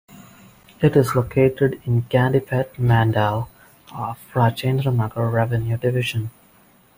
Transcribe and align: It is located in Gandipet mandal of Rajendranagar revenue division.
It 0.81 0.95
is 0.97 1.13
located 1.15 1.79
in 1.85 2.01
Gandipet 2.09 2.73
mandal 2.79 3.49
of 3.93 4.17
Rajendranagar 4.33 5.31
revenue 5.31 5.77
division. 5.77 6.31